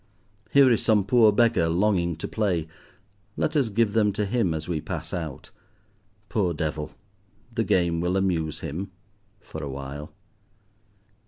[0.49, 2.67] Here is some poor beggar longing to play,
[3.37, 5.51] let us give them to him as we pass out.
[6.27, 6.95] Poor devil!
[7.53, 10.11] the game will amuse him—for a while.